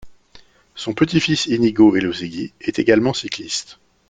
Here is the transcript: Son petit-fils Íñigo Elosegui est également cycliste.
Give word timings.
Son 0.73 0.95
petit-fils 0.95 1.45
Íñigo 1.45 1.95
Elosegui 1.95 2.53
est 2.61 2.79
également 2.79 3.13
cycliste. 3.13 3.77